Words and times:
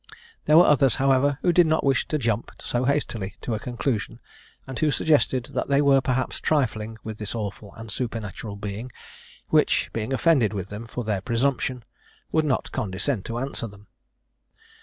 There 0.45 0.57
were 0.57 0.65
others, 0.65 0.95
however, 0.95 1.37
who 1.43 1.53
did 1.53 1.67
not 1.67 1.83
wish 1.83 2.07
to 2.07 2.17
jump 2.17 2.53
so 2.59 2.85
hastily 2.85 3.35
to 3.41 3.53
a 3.53 3.59
conclusion, 3.59 4.19
and 4.65 4.79
who 4.79 4.89
suggested 4.89 5.49
that 5.53 5.67
they 5.67 5.79
were, 5.79 6.01
perhaps, 6.01 6.39
trifling 6.39 6.97
with 7.03 7.19
this 7.19 7.35
awful 7.35 7.71
and 7.75 7.91
supernatural 7.91 8.55
being, 8.55 8.91
which, 9.49 9.91
being 9.93 10.11
offended 10.11 10.53
with 10.53 10.69
them 10.69 10.87
for 10.87 11.03
their 11.03 11.21
presumption, 11.21 11.83
would 12.31 12.45
not 12.45 12.71
condescend 12.71 13.25
to 13.25 13.37
answer 13.37 13.67
them. 13.67 13.85